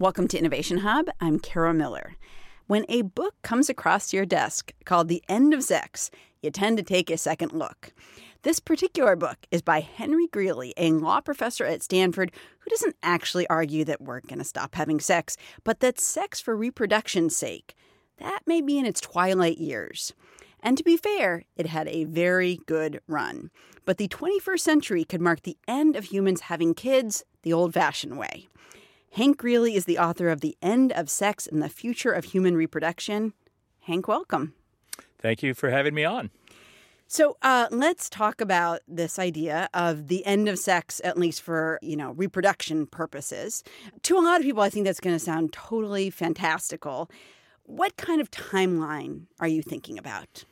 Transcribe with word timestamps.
Welcome 0.00 0.28
to 0.28 0.38
Innovation 0.38 0.78
Hub. 0.78 1.10
I'm 1.20 1.38
Kara 1.38 1.74
Miller. 1.74 2.14
When 2.66 2.86
a 2.88 3.02
book 3.02 3.34
comes 3.42 3.68
across 3.68 4.14
your 4.14 4.24
desk 4.24 4.72
called 4.86 5.08
The 5.08 5.22
End 5.28 5.52
of 5.52 5.62
Sex, 5.62 6.10
you 6.40 6.50
tend 6.50 6.78
to 6.78 6.82
take 6.82 7.10
a 7.10 7.18
second 7.18 7.52
look. 7.52 7.92
This 8.40 8.60
particular 8.60 9.14
book 9.14 9.36
is 9.50 9.60
by 9.60 9.80
Henry 9.80 10.26
Greely, 10.26 10.72
a 10.78 10.92
law 10.92 11.20
professor 11.20 11.66
at 11.66 11.82
Stanford 11.82 12.32
who 12.60 12.70
doesn't 12.70 12.96
actually 13.02 13.46
argue 13.48 13.84
that 13.84 14.00
we're 14.00 14.22
going 14.22 14.38
to 14.38 14.44
stop 14.46 14.74
having 14.74 15.00
sex, 15.00 15.36
but 15.64 15.80
that 15.80 16.00
sex 16.00 16.40
for 16.40 16.56
reproduction's 16.56 17.36
sake, 17.36 17.74
that 18.16 18.40
may 18.46 18.62
be 18.62 18.78
in 18.78 18.86
its 18.86 19.02
twilight 19.02 19.58
years. 19.58 20.14
And 20.62 20.78
to 20.78 20.82
be 20.84 20.96
fair, 20.96 21.44
it 21.56 21.66
had 21.66 21.88
a 21.88 22.04
very 22.04 22.60
good 22.64 23.02
run. 23.06 23.50
But 23.84 23.98
the 23.98 24.08
21st 24.08 24.60
century 24.60 25.04
could 25.04 25.20
mark 25.20 25.42
the 25.42 25.58
end 25.68 25.94
of 25.94 26.06
humans 26.06 26.40
having 26.42 26.72
kids 26.72 27.22
the 27.42 27.52
old 27.52 27.74
fashioned 27.74 28.16
way. 28.16 28.48
Hank 29.14 29.38
Greely 29.38 29.74
is 29.74 29.86
the 29.86 29.98
author 29.98 30.28
of 30.28 30.40
The 30.40 30.56
End 30.62 30.92
of 30.92 31.10
Sex 31.10 31.48
and 31.48 31.60
the 31.60 31.68
Future 31.68 32.12
of 32.12 32.26
Human 32.26 32.56
Reproduction. 32.56 33.32
Hank, 33.80 34.06
welcome. 34.06 34.54
Thank 35.18 35.42
you 35.42 35.52
for 35.52 35.68
having 35.68 35.94
me 35.94 36.04
on. 36.04 36.30
So 37.08 37.36
uh, 37.42 37.66
let's 37.72 38.08
talk 38.08 38.40
about 38.40 38.82
this 38.86 39.18
idea 39.18 39.68
of 39.74 40.06
the 40.06 40.24
end 40.24 40.48
of 40.48 40.60
sex, 40.60 41.00
at 41.02 41.18
least 41.18 41.42
for 41.42 41.80
you 41.82 41.96
know 41.96 42.12
reproduction 42.12 42.86
purposes. 42.86 43.64
To 44.04 44.16
a 44.16 44.22
lot 44.22 44.38
of 44.38 44.44
people, 44.44 44.62
I 44.62 44.70
think 44.70 44.86
that's 44.86 45.00
going 45.00 45.16
to 45.16 45.20
sound 45.20 45.52
totally 45.52 46.10
fantastical. 46.10 47.10
What 47.64 47.96
kind 47.96 48.20
of 48.20 48.30
timeline 48.30 49.22
are 49.40 49.48
you 49.48 49.60
thinking 49.60 49.98
about? 49.98 50.44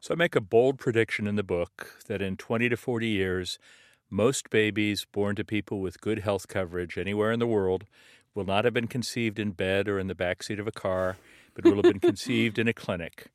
So 0.00 0.12
I 0.12 0.18
make 0.18 0.36
a 0.36 0.40
bold 0.42 0.78
prediction 0.78 1.26
in 1.26 1.36
the 1.36 1.42
book 1.42 1.96
that 2.08 2.20
in 2.20 2.36
20 2.36 2.68
to 2.68 2.76
40 2.76 3.06
years, 3.06 3.58
most 4.10 4.50
babies 4.50 5.06
born 5.10 5.36
to 5.36 5.44
people 5.44 5.80
with 5.80 6.00
good 6.00 6.20
health 6.20 6.48
coverage 6.48 6.96
anywhere 6.96 7.32
in 7.32 7.40
the 7.40 7.46
world 7.46 7.84
will 8.34 8.44
not 8.44 8.64
have 8.64 8.74
been 8.74 8.86
conceived 8.86 9.38
in 9.38 9.50
bed 9.50 9.88
or 9.88 9.98
in 9.98 10.06
the 10.06 10.14
backseat 10.14 10.60
of 10.60 10.66
a 10.66 10.72
car, 10.72 11.16
but 11.54 11.64
will 11.64 11.76
have 11.76 11.82
been 11.82 12.00
conceived 12.00 12.58
in 12.58 12.68
a 12.68 12.72
clinic. 12.72 13.28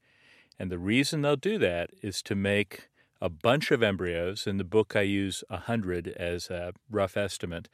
And 0.59 0.72
the 0.72 0.78
reason 0.78 1.22
they'll 1.22 1.36
do 1.36 1.58
that 1.58 1.90
is 2.02 2.22
to 2.23 2.36
make 2.36 2.90
a 3.20 3.30
bunch 3.30 3.72
of 3.72 3.84
embryos. 3.84 4.48
In 4.48 4.58
the 4.58 4.64
book, 4.64 4.96
I 4.96 5.02
use 5.02 5.44
100 5.50 6.09
as 6.09 6.50
a 6.50 6.74
rough 6.90 7.18
estimate. 7.18 7.68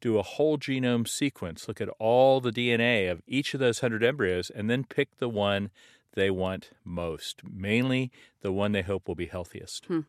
Do 0.00 0.18
a 0.18 0.22
whole 0.22 0.58
genome 0.58 1.08
sequence, 1.08 1.66
look 1.66 1.80
at 1.80 1.88
all 1.98 2.40
the 2.40 2.52
DNA 2.52 3.10
of 3.10 3.22
each 3.26 3.54
of 3.54 3.60
those 3.60 3.82
100 3.82 4.04
embryos, 4.04 4.50
and 4.50 4.70
then 4.70 4.84
pick 4.84 5.18
the 5.18 5.28
one 5.28 5.70
they 6.18 6.30
want 6.30 6.70
most, 6.84 7.42
mainly 7.48 8.10
the 8.42 8.52
one 8.52 8.72
they 8.72 8.82
hope 8.82 9.06
will 9.06 9.14
be 9.14 9.26
healthiest. 9.26 9.86
Hmm. 9.86 10.00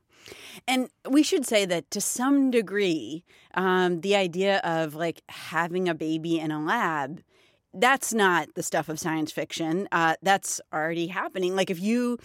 And 0.67 0.89
we 1.07 1.21
should 1.23 1.45
say 1.45 1.65
that 1.65 1.89
to 1.91 2.01
some 2.01 2.49
degree, 2.49 3.23
um, 3.53 4.01
the 4.01 4.15
idea 4.15 4.57
of 4.63 4.95
like 4.95 5.21
having 5.29 5.87
a 5.87 5.93
baby 5.93 6.39
in 6.39 6.51
a 6.51 6.61
lab, 6.61 7.21
that's 7.73 8.11
not 8.11 8.55
the 8.55 8.63
stuff 8.63 8.89
of 8.89 8.99
science 8.99 9.31
fiction. 9.31 9.87
Uh, 9.91 10.15
that's 10.23 10.59
already 10.73 11.07
happening. 11.07 11.55
Like 11.55 11.69
if 11.69 11.79
you 11.79 12.17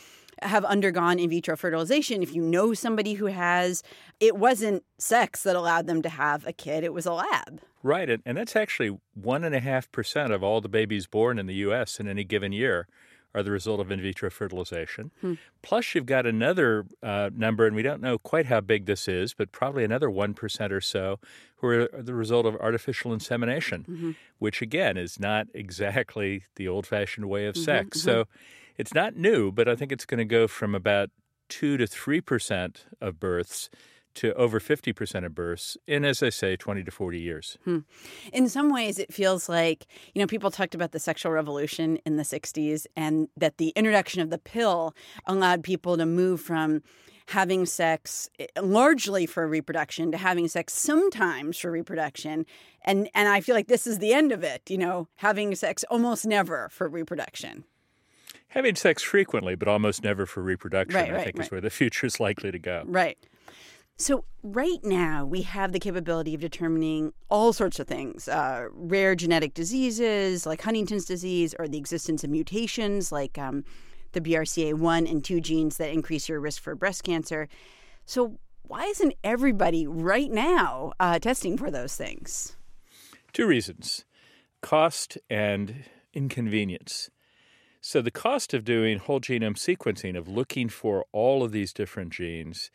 have 0.42 0.64
undergone 0.64 1.18
in 1.18 1.28
vitro 1.28 1.54
fertilization, 1.54 2.22
if 2.22 2.34
you 2.34 2.42
know 2.42 2.72
somebody 2.72 3.14
who 3.14 3.26
has, 3.26 3.82
it 4.18 4.36
wasn't 4.36 4.82
sex 4.98 5.42
that 5.42 5.54
allowed 5.54 5.86
them 5.86 6.00
to 6.02 6.08
have 6.08 6.46
a 6.46 6.52
kid, 6.52 6.84
it 6.84 6.94
was 6.94 7.04
a 7.04 7.12
lab. 7.12 7.60
Right. 7.82 8.08
And, 8.08 8.22
and 8.24 8.38
that's 8.38 8.56
actually 8.56 8.98
1.5% 9.20 10.34
of 10.34 10.42
all 10.42 10.62
the 10.62 10.70
babies 10.70 11.06
born 11.06 11.38
in 11.38 11.46
the 11.46 11.54
U.S. 11.56 12.00
in 12.00 12.08
any 12.08 12.24
given 12.24 12.50
year 12.50 12.88
are 13.34 13.42
the 13.42 13.50
result 13.50 13.80
of 13.80 13.90
in 13.90 14.00
vitro 14.00 14.30
fertilization. 14.30 15.10
Hmm. 15.20 15.34
Plus, 15.62 15.94
you've 15.94 16.06
got 16.06 16.26
another 16.26 16.86
uh, 17.02 17.30
number, 17.34 17.66
and 17.66 17.74
we 17.74 17.82
don't 17.82 18.00
know 18.00 18.18
quite 18.18 18.46
how 18.46 18.60
big 18.60 18.86
this 18.86 19.08
is, 19.08 19.34
but 19.34 19.52
probably 19.52 19.84
another 19.84 20.08
1% 20.08 20.70
or 20.70 20.80
so 20.80 21.18
who 21.56 21.66
are 21.68 21.88
the 21.92 22.14
result 22.14 22.46
of 22.46 22.56
artificial 22.56 23.12
insemination, 23.12 23.84
mm-hmm. 23.88 24.10
which 24.38 24.62
again 24.62 24.96
is 24.96 25.18
not 25.18 25.46
exactly 25.54 26.44
the 26.56 26.68
old 26.68 26.86
fashioned 26.86 27.28
way 27.28 27.46
of 27.46 27.54
mm-hmm, 27.54 27.64
sex. 27.64 27.98
Mm-hmm. 27.98 28.08
So 28.08 28.24
it's 28.76 28.94
not 28.94 29.16
new, 29.16 29.50
but 29.50 29.68
I 29.68 29.74
think 29.74 29.90
it's 29.90 30.06
going 30.06 30.18
to 30.18 30.24
go 30.24 30.46
from 30.46 30.74
about 30.74 31.10
2 31.48 31.76
to 31.76 31.84
3% 31.84 32.76
of 33.00 33.20
births 33.20 33.70
to 34.14 34.32
over 34.34 34.60
50% 34.60 35.24
of 35.24 35.34
births 35.34 35.76
in, 35.86 36.04
as 36.04 36.22
I 36.22 36.30
say, 36.30 36.56
20 36.56 36.84
to 36.84 36.90
40 36.90 37.20
years. 37.20 37.58
Hmm. 37.64 37.80
In 38.32 38.48
some 38.48 38.70
ways, 38.70 38.98
it 38.98 39.12
feels 39.12 39.48
like, 39.48 39.86
you 40.14 40.20
know, 40.20 40.26
people 40.26 40.50
talked 40.50 40.74
about 40.74 40.92
the 40.92 41.00
sexual 41.00 41.32
revolution 41.32 41.98
in 42.06 42.16
the 42.16 42.22
60s 42.22 42.86
and 42.96 43.28
that 43.36 43.58
the 43.58 43.70
introduction 43.70 44.20
of 44.20 44.30
the 44.30 44.38
pill 44.38 44.94
allowed 45.26 45.62
people 45.62 45.96
to 45.96 46.06
move 46.06 46.40
from 46.40 46.82
having 47.26 47.66
sex 47.66 48.28
eh, 48.38 48.46
largely 48.60 49.26
for 49.26 49.46
reproduction 49.46 50.12
to 50.12 50.18
having 50.18 50.48
sex 50.48 50.72
sometimes 50.72 51.58
for 51.58 51.70
reproduction 51.70 52.44
and 52.82 53.08
and 53.14 53.28
I 53.28 53.40
feel 53.40 53.54
like 53.54 53.68
this 53.68 53.86
is 53.86 53.98
the 53.98 54.12
end 54.12 54.32
of 54.32 54.44
it 54.44 54.62
you 54.68 54.78
know 54.78 55.08
having 55.16 55.54
sex 55.54 55.84
almost 55.90 56.26
never 56.26 56.68
for 56.70 56.88
reproduction 56.88 57.64
having 58.48 58.74
sex 58.74 59.02
frequently 59.02 59.54
but 59.54 59.68
almost 59.68 60.02
never 60.02 60.26
for 60.26 60.42
reproduction 60.42 60.96
right, 60.96 61.10
I 61.10 61.14
right, 61.14 61.24
think 61.24 61.38
right. 61.38 61.46
is 61.46 61.50
where 61.50 61.60
the 61.60 61.70
future 61.80 62.06
is 62.06 62.20
likely 62.20 62.50
to 62.50 62.58
go 62.58 62.82
right 62.86 63.18
so, 63.96 64.24
right 64.42 64.82
now, 64.82 65.24
we 65.24 65.42
have 65.42 65.70
the 65.70 65.78
capability 65.78 66.34
of 66.34 66.40
determining 66.40 67.12
all 67.28 67.52
sorts 67.52 67.78
of 67.78 67.86
things 67.86 68.26
uh, 68.26 68.66
rare 68.72 69.14
genetic 69.14 69.54
diseases 69.54 70.46
like 70.46 70.62
Huntington's 70.62 71.04
disease, 71.04 71.54
or 71.60 71.68
the 71.68 71.78
existence 71.78 72.24
of 72.24 72.30
mutations 72.30 73.12
like 73.12 73.38
um, 73.38 73.64
the 74.10 74.20
BRCA1 74.20 75.08
and 75.08 75.24
2 75.24 75.40
genes 75.40 75.76
that 75.76 75.90
increase 75.90 76.28
your 76.28 76.40
risk 76.40 76.60
for 76.60 76.74
breast 76.74 77.04
cancer. 77.04 77.48
So, 78.04 78.40
why 78.62 78.84
isn't 78.86 79.14
everybody 79.22 79.86
right 79.86 80.30
now 80.30 80.92
uh, 80.98 81.20
testing 81.20 81.56
for 81.56 81.70
those 81.70 81.94
things? 81.96 82.56
Two 83.32 83.46
reasons 83.46 84.04
cost 84.60 85.18
and 85.30 85.84
inconvenience. 86.12 87.10
So, 87.80 88.02
the 88.02 88.10
cost 88.10 88.54
of 88.54 88.64
doing 88.64 88.98
whole 88.98 89.20
genome 89.20 89.56
sequencing, 89.56 90.18
of 90.18 90.26
looking 90.26 90.68
for 90.68 91.04
all 91.12 91.44
of 91.44 91.52
these 91.52 91.72
different 91.72 92.12
genes, 92.12 92.72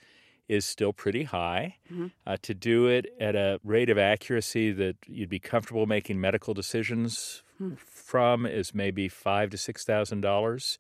is 0.50 0.66
still 0.66 0.92
pretty 0.92 1.24
high. 1.24 1.76
Mm-hmm. 1.92 2.08
Uh, 2.26 2.38
to 2.42 2.54
do 2.54 2.88
it 2.88 3.06
at 3.20 3.36
a 3.36 3.60
rate 3.64 3.90
of 3.90 3.98
accuracy 3.98 4.72
that 4.72 4.98
you'd 5.08 5.30
be 5.30 5.40
comfortable 5.40 5.86
making 5.86 6.20
medical 6.20 6.54
decisions 6.54 7.44
mm-hmm. 7.62 7.76
from 7.76 8.46
is 8.46 8.74
maybe 8.74 9.08
five 9.08 9.52
to 9.52 9.58
six 9.58 9.86
thousand 9.86 10.22
dollars. 10.22 10.80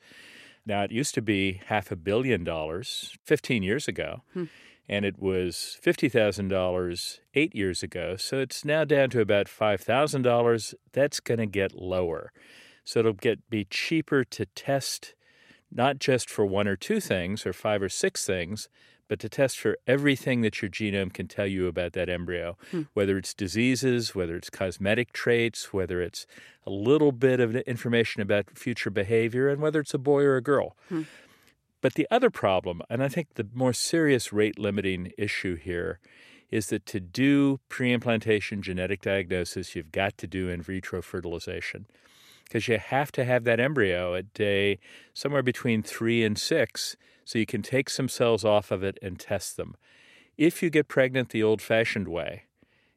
Now 0.65 0.83
it 0.83 0.91
used 0.91 1.15
to 1.15 1.21
be 1.21 1.61
half 1.67 1.91
a 1.91 1.95
billion 1.95 2.43
dollars 2.43 3.17
15 3.25 3.63
years 3.63 3.87
ago. 3.87 4.23
Mm-hmm. 4.31 4.45
And 4.91 5.05
it 5.05 5.19
was 5.19 5.77
$50,000 5.83 7.19
eight 7.35 7.55
years 7.55 7.83
ago. 7.83 8.15
So 8.17 8.39
it's 8.39 8.65
now 8.65 8.85
down 8.85 9.11
to 9.11 9.21
about 9.21 9.45
$5,000. 9.45 10.73
That's 10.93 11.19
going 11.19 11.37
to 11.37 11.45
get 11.45 11.75
lower. 11.75 12.31
So 12.83 13.01
it'll 13.01 13.13
get 13.13 13.51
be 13.51 13.65
cheaper 13.65 14.23
to 14.23 14.47
test 14.47 15.13
not 15.71 15.99
just 15.99 16.29
for 16.29 16.45
one 16.45 16.67
or 16.67 16.75
two 16.75 16.99
things 16.99 17.45
or 17.45 17.53
five 17.53 17.81
or 17.81 17.89
six 17.89 18.25
things, 18.25 18.69
but 19.09 19.19
to 19.19 19.27
test 19.27 19.59
for 19.59 19.77
everything 19.87 20.41
that 20.41 20.61
your 20.61 20.69
genome 20.69 21.11
can 21.11 21.27
tell 21.27 21.47
you 21.47 21.67
about 21.67 21.91
that 21.93 22.07
embryo, 22.07 22.55
hmm. 22.71 22.83
whether 22.93 23.17
it's 23.17 23.33
diseases, 23.33 24.15
whether 24.15 24.37
it's 24.37 24.49
cosmetic 24.49 25.11
traits, 25.11 25.73
whether 25.73 26.01
it's 26.01 26.25
a 26.65 26.69
little 26.69 27.11
bit 27.11 27.41
of 27.41 27.55
information 27.55 28.21
about 28.21 28.51
future 28.51 28.91
behavior, 28.91 29.49
and 29.49 29.61
whether 29.61 29.81
it's 29.81 29.95
a 29.95 29.97
boy 29.97 30.21
or 30.21 30.37
a 30.37 30.41
girl. 30.41 30.77
Hmm. 30.87 31.01
But 31.81 31.95
the 31.95 32.07
other 32.11 32.29
problem, 32.29 32.81
and 32.89 33.03
I 33.03 33.07
think 33.07 33.33
the 33.33 33.47
more 33.53 33.73
serious 33.73 34.31
rate 34.31 34.59
limiting 34.59 35.11
issue 35.17 35.55
here, 35.55 35.99
is 36.51 36.67
that 36.67 36.85
to 36.87 36.99
do 36.99 37.59
pre-implantation 37.67 38.61
genetic 38.61 39.01
diagnosis, 39.01 39.75
you've 39.75 39.91
got 39.91 40.17
to 40.19 40.27
do 40.27 40.49
in 40.49 40.61
vitro 40.61 41.01
fertilization 41.01 41.87
because 42.43 42.67
you 42.67 42.79
have 42.79 43.11
to 43.11 43.23
have 43.23 43.43
that 43.43 43.59
embryo 43.59 44.15
at 44.15 44.33
day 44.33 44.79
somewhere 45.13 45.43
between 45.43 45.83
three 45.83 46.23
and 46.23 46.37
six 46.37 46.95
so 47.29 47.37
you 47.37 47.45
can 47.45 47.61
take 47.61 47.91
some 47.91 48.09
cells 48.09 48.43
off 48.43 48.71
of 48.71 48.81
it 48.81 48.97
and 49.03 49.19
test 49.19 49.55
them. 49.55 49.75
If 50.35 50.63
you 50.63 50.71
get 50.71 50.87
pregnant 50.87 51.29
the 51.29 51.43
old 51.43 51.61
fashioned 51.61 52.07
way, 52.07 52.45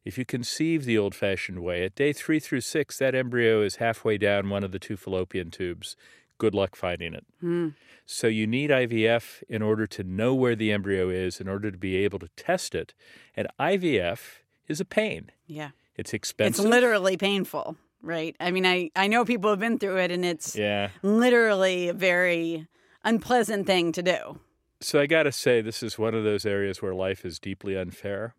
if 0.07 0.17
you 0.17 0.25
conceive 0.25 0.87
the 0.87 0.97
old 0.97 1.15
fashioned 1.15 1.59
way, 1.59 1.85
at 1.85 1.95
day 1.95 2.15
three 2.15 2.41
through 2.41 2.63
six, 2.63 2.97
that 2.97 3.15
embryo 3.15 3.61
is 3.61 3.77
halfway 3.77 4.17
down 4.17 4.49
one 4.49 4.65
of 4.65 4.73
the 4.73 4.79
two 4.79 4.97
fallopian 4.97 5.51
tubes. 5.51 5.97
Good 6.39 6.55
luck 6.55 6.77
finding 6.77 7.13
it. 7.13 7.27
Mm. 7.45 7.75
So 8.07 8.27
you 8.27 8.47
need 8.47 8.71
IVF 8.71 9.43
in 9.51 9.61
order 9.61 9.87
to 9.89 10.03
know 10.03 10.35
where 10.35 10.57
the 10.57 10.73
embryo 10.73 11.11
is, 11.11 11.39
in 11.39 11.47
order 11.47 11.71
to 11.71 11.77
be 11.77 11.97
able 11.97 12.19
to 12.21 12.29
test 12.35 12.75
it. 12.75 12.95
And 13.37 13.49
IVF 13.61 14.39
is 14.67 14.81
a 14.81 14.87
pain. 14.87 15.31
Yeah. 15.47 15.73
It's 15.95 16.15
expensive. 16.15 16.65
It's 16.65 16.71
literally 16.71 17.19
painful, 17.19 17.77
right? 18.01 18.35
I 18.41 18.51
mean, 18.51 18.65
I, 18.65 18.91
I 18.97 19.09
know 19.09 19.27
people 19.27 19.51
have 19.51 19.61
been 19.61 19.79
through 19.79 19.99
it, 19.99 20.11
and 20.11 20.25
it's 20.25 20.57
yeah. 20.57 20.89
literally 21.03 21.91
very 21.91 22.67
unpleasant 23.05 23.67
thing 23.67 23.93
to 23.93 24.03
do. 24.03 24.39
So 24.81 25.01
I 25.01 25.07
got 25.07 25.25
to 25.25 25.33
say, 25.33 25.61
this 25.61 25.83
is 25.83 25.99
one 25.99 26.15
of 26.15 26.25
those 26.25 26.45
areas 26.45 26.83
where 26.83 26.95
life 26.95 27.25
is 27.25 27.39
deeply 27.39 27.77
unfair. 27.77 28.35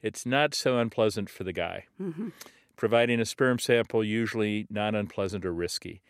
It's 0.00 0.24
not 0.24 0.54
so 0.54 0.78
unpleasant 0.78 1.28
for 1.28 1.44
the 1.44 1.52
guy. 1.52 1.84
Mm-hmm. 2.00 2.30
Providing 2.76 3.20
a 3.20 3.24
sperm 3.24 3.58
sample, 3.58 4.02
usually 4.02 4.66
not 4.70 4.94
unpleasant 4.94 5.44
or 5.44 5.52
risky. 5.52 6.00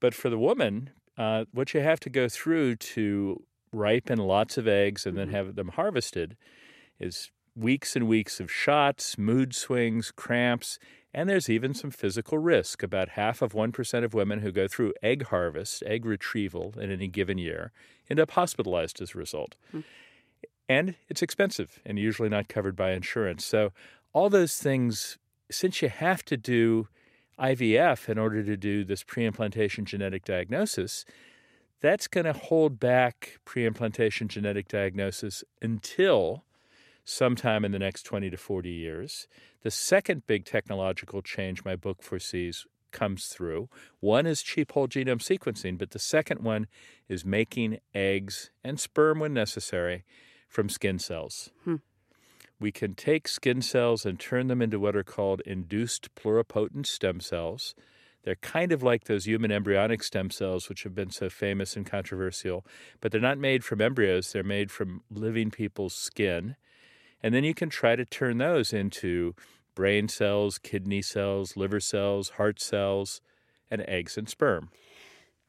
But 0.00 0.14
for 0.14 0.30
the 0.30 0.38
woman, 0.38 0.90
uh, 1.16 1.44
what 1.52 1.72
you 1.72 1.80
have 1.80 2.00
to 2.00 2.10
go 2.10 2.28
through 2.28 2.76
to 2.76 3.42
ripen 3.72 4.18
lots 4.18 4.58
of 4.58 4.66
eggs 4.66 5.06
and 5.06 5.16
mm-hmm. 5.16 5.30
then 5.30 5.34
have 5.34 5.54
them 5.54 5.68
harvested 5.68 6.36
is 6.98 7.30
weeks 7.54 7.96
and 7.96 8.08
weeks 8.08 8.40
of 8.40 8.50
shots, 8.50 9.16
mood 9.16 9.54
swings, 9.54 10.10
cramps, 10.10 10.78
And 11.12 11.28
there's 11.28 11.50
even 11.50 11.74
some 11.74 11.90
physical 11.90 12.38
risk. 12.38 12.82
About 12.82 13.10
half 13.10 13.42
of 13.42 13.52
1% 13.52 14.04
of 14.04 14.14
women 14.14 14.40
who 14.40 14.52
go 14.52 14.68
through 14.68 14.94
egg 15.02 15.24
harvest, 15.24 15.82
egg 15.84 16.04
retrieval 16.04 16.74
in 16.78 16.90
any 16.90 17.08
given 17.08 17.38
year, 17.38 17.72
end 18.08 18.20
up 18.20 18.32
hospitalized 18.32 19.00
as 19.02 19.14
a 19.14 19.18
result. 19.18 19.56
Mm. 19.74 19.84
And 20.68 20.94
it's 21.08 21.22
expensive 21.22 21.80
and 21.84 21.98
usually 21.98 22.28
not 22.28 22.48
covered 22.48 22.76
by 22.76 22.92
insurance. 22.92 23.44
So, 23.44 23.72
all 24.12 24.30
those 24.30 24.56
things, 24.56 25.18
since 25.50 25.82
you 25.82 25.88
have 25.88 26.24
to 26.26 26.36
do 26.36 26.88
IVF 27.40 28.08
in 28.08 28.18
order 28.18 28.42
to 28.44 28.56
do 28.56 28.84
this 28.84 29.02
preimplantation 29.02 29.84
genetic 29.84 30.24
diagnosis, 30.24 31.04
that's 31.80 32.06
going 32.06 32.26
to 32.26 32.32
hold 32.32 32.78
back 32.78 33.38
preimplantation 33.46 34.28
genetic 34.28 34.68
diagnosis 34.68 35.42
until 35.62 36.44
sometime 37.04 37.64
in 37.64 37.72
the 37.72 37.78
next 37.78 38.02
20 38.02 38.30
to 38.30 38.36
40 38.36 38.70
years. 38.70 39.26
The 39.62 39.70
second 39.70 40.26
big 40.26 40.44
technological 40.44 41.22
change 41.22 41.64
my 41.64 41.76
book 41.76 42.02
foresees 42.02 42.66
comes 42.90 43.26
through. 43.26 43.68
One 44.00 44.26
is 44.26 44.42
cheap 44.42 44.72
whole 44.72 44.88
genome 44.88 45.20
sequencing, 45.20 45.78
but 45.78 45.90
the 45.90 45.98
second 45.98 46.40
one 46.40 46.66
is 47.08 47.24
making 47.24 47.78
eggs 47.94 48.50
and 48.64 48.78
sperm 48.78 49.20
when 49.20 49.34
necessary 49.34 50.04
from 50.48 50.68
skin 50.68 50.98
cells. 50.98 51.50
Hmm. 51.64 51.76
We 52.58 52.72
can 52.72 52.94
take 52.94 53.26
skin 53.26 53.62
cells 53.62 54.04
and 54.04 54.20
turn 54.20 54.48
them 54.48 54.60
into 54.60 54.78
what 54.78 54.94
are 54.94 55.04
called 55.04 55.40
induced 55.46 56.14
pluripotent 56.14 56.86
stem 56.86 57.20
cells. 57.20 57.74
They're 58.22 58.34
kind 58.36 58.70
of 58.70 58.82
like 58.82 59.04
those 59.04 59.26
human 59.26 59.50
embryonic 59.50 60.02
stem 60.02 60.28
cells, 60.30 60.68
which 60.68 60.82
have 60.82 60.94
been 60.94 61.10
so 61.10 61.30
famous 61.30 61.74
and 61.74 61.86
controversial, 61.86 62.66
but 63.00 63.12
they're 63.12 63.20
not 63.20 63.38
made 63.38 63.64
from 63.64 63.80
embryos, 63.80 64.32
they're 64.32 64.42
made 64.42 64.70
from 64.70 65.02
living 65.10 65.50
people's 65.50 65.94
skin. 65.94 66.56
And 67.22 67.34
then 67.34 67.44
you 67.44 67.54
can 67.54 67.68
try 67.68 67.96
to 67.96 68.04
turn 68.04 68.38
those 68.38 68.72
into 68.72 69.34
brain 69.74 70.08
cells, 70.08 70.58
kidney 70.58 71.02
cells, 71.02 71.56
liver 71.56 71.80
cells, 71.80 72.30
heart 72.30 72.60
cells, 72.60 73.20
and 73.70 73.84
eggs 73.88 74.18
and 74.18 74.28
sperm. 74.28 74.70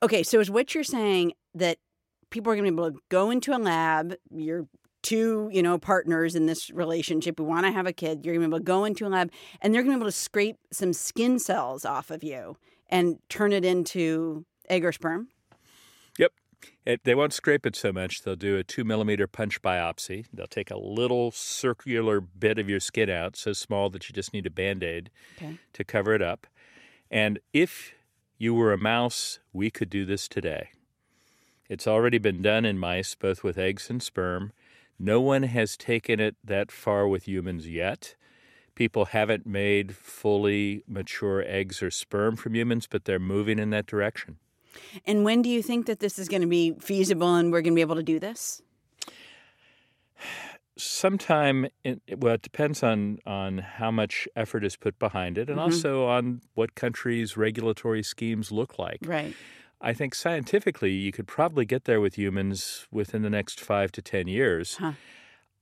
Okay, 0.04 0.24
so 0.24 0.40
is 0.40 0.50
what 0.50 0.74
you're 0.74 0.84
saying 0.84 1.34
that 1.56 1.78
people 2.30 2.52
are 2.52 2.56
going 2.56 2.66
to 2.66 2.72
be 2.72 2.76
able 2.76 2.92
to 2.92 3.00
go 3.10 3.30
into 3.30 3.56
a 3.56 3.60
lab, 3.60 4.16
you're 4.32 4.68
two, 5.02 5.50
you 5.52 5.64
know, 5.64 5.78
partners 5.78 6.36
in 6.36 6.46
this 6.46 6.70
relationship 6.72 7.38
who 7.38 7.44
want 7.44 7.66
to 7.66 7.72
have 7.72 7.88
a 7.88 7.94
kid, 7.94 8.26
you're 8.26 8.36
going 8.36 8.44
to 8.44 8.48
be 8.48 8.56
able 8.56 8.60
to 8.60 8.64
go 8.64 8.86
into 8.86 9.06
a 9.06 9.10
lab 9.10 9.32
and 9.62 9.74
they're 9.74 9.82
going 9.82 9.94
to 9.94 9.98
be 9.98 10.02
able 10.02 10.12
to 10.12 10.18
scrape 10.18 10.58
some 10.72 10.94
skin 10.94 11.40
cells 11.40 11.86
off 11.86 12.12
of 12.12 12.24
you 12.24 12.56
and 12.90 13.18
turn 13.30 13.54
it 13.54 13.66
into 13.66 14.46
egg 14.70 14.86
or 14.86 14.92
sperm? 14.92 15.28
It, 16.86 17.04
they 17.04 17.16
won't 17.16 17.34
scrape 17.34 17.66
it 17.66 17.76
so 17.76 17.92
much. 17.92 18.24
They'll 18.24 18.36
do 18.36 18.58
a 18.58 18.64
two 18.64 18.84
millimeter 18.84 19.28
punch 19.28 19.62
biopsy. 19.62 20.26
They'll 20.34 20.48
take 20.48 20.72
a 20.72 20.78
little 20.78 21.32
circular 21.32 22.22
bit 22.22 22.58
of 22.58 22.70
your 22.70 22.80
skin 22.80 23.10
out, 23.10 23.36
so 23.36 23.54
small 23.54 23.90
that 23.92 24.10
you 24.10 24.14
just 24.14 24.34
need 24.34 24.46
a 24.46 24.52
band 24.52 24.84
aid 24.84 25.12
okay. 25.38 25.58
to 25.74 25.84
cover 25.84 26.14
it 26.14 26.22
up. 26.22 26.48
And 27.10 27.40
if 27.54 27.94
you 28.38 28.54
were 28.54 28.74
a 28.74 28.78
mouse, 28.78 29.40
we 29.54 29.70
could 29.70 29.90
do 29.90 30.06
this 30.06 30.28
today. 30.28 30.70
It's 31.70 31.88
already 31.88 32.18
been 32.18 32.42
done 32.42 32.66
in 32.66 32.80
mice, 32.80 33.16
both 33.16 33.44
with 33.44 33.58
eggs 33.58 33.90
and 33.90 34.02
sperm. 34.02 34.52
No 34.98 35.22
one 35.22 35.44
has 35.44 35.78
taken 35.78 36.20
it 36.20 36.36
that 36.44 36.72
far 36.72 37.08
with 37.08 37.28
humans 37.28 37.68
yet. 37.68 38.16
People 38.76 39.06
haven't 39.06 39.46
made 39.46 39.96
fully 39.96 40.84
mature 40.88 41.44
eggs 41.46 41.82
or 41.84 41.92
sperm 41.92 42.36
from 42.36 42.56
humans, 42.56 42.88
but 42.90 43.06
they're 43.06 43.20
moving 43.20 43.60
in 43.60 43.70
that 43.70 43.86
direction. 43.86 44.38
And 45.06 45.24
when 45.24 45.42
do 45.42 45.50
you 45.50 45.62
think 45.62 45.86
that 45.86 46.00
this 46.00 46.20
is 46.20 46.28
going 46.28 46.42
to 46.42 46.48
be 46.48 46.74
feasible 46.80 47.36
and 47.36 47.52
we're 47.52 47.62
going 47.62 47.74
to 47.74 47.76
be 47.76 47.82
able 47.82 47.96
to 47.96 48.04
do 48.04 48.20
this? 48.20 48.62
Sometime, 50.78 51.68
in, 51.84 52.02
well, 52.18 52.36
it 52.36 52.42
depends 52.42 52.82
on, 52.82 53.20
on 53.26 53.60
how 53.60 53.92
much 53.92 54.28
effort 54.36 54.64
is 54.64 54.76
put 54.76 54.98
behind 54.98 55.38
it 55.38 55.50
and 55.50 55.58
mm-hmm. 55.58 55.74
also 55.74 56.08
on 56.08 56.42
what 56.56 56.76
countries' 56.76 57.38
regulatory 57.38 58.02
schemes 58.02 58.52
look 58.52 58.80
like. 58.80 59.00
Right. 59.04 59.36
I 59.82 59.94
think 59.94 60.16
scientifically, 60.16 60.92
you 60.92 61.12
could 61.12 61.28
probably 61.28 61.66
get 61.66 61.86
there 61.86 62.00
with 62.00 62.18
humans 62.18 62.88
within 62.92 63.24
the 63.24 63.30
next 63.30 63.60
five 63.60 63.92
to 63.94 64.02
10 64.02 64.28
years. 64.28 64.76
Huh. 64.76 64.94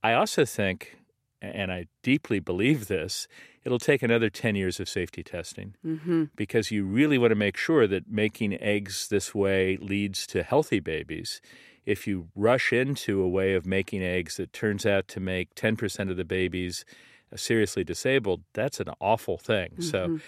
I 0.04 0.14
also 0.14 0.46
think, 0.46 0.99
and 1.42 1.72
I 1.72 1.86
deeply 2.04 2.40
believe 2.40 2.88
this, 2.88 3.28
it'll 3.64 3.80
take 3.80 4.04
another 4.04 4.30
10 4.30 4.56
years 4.56 4.80
of 4.80 4.90
safety 4.90 5.24
testing 5.24 5.76
mm-hmm. 5.86 6.26
because 6.36 6.72
you 6.72 6.86
really 6.86 7.18
want 7.18 7.32
to 7.32 7.36
make 7.36 7.58
sure 7.58 7.88
that 7.88 8.10
making 8.10 8.60
eggs 8.62 9.08
this 9.08 9.34
way 9.34 9.78
leads 9.78 10.28
to 10.28 10.44
healthy 10.44 10.80
babies. 10.80 11.42
If 11.86 12.08
you 12.08 12.28
rush 12.36 12.72
into 12.74 13.22
a 13.22 13.28
way 13.28 13.54
of 13.54 13.66
making 13.66 14.04
eggs 14.04 14.38
that 14.38 14.54
turns 14.54 14.86
out 14.86 15.08
to 15.10 15.20
make 15.20 15.56
10% 15.56 16.10
of 16.10 16.18
the 16.18 16.26
babies 16.26 16.86
seriously 17.36 17.84
disabled, 17.84 18.44
that's 18.54 18.80
an 18.80 18.90
awful 19.00 19.38
thing. 19.38 19.70
Mm-hmm. 19.72 19.84
So 19.84 20.20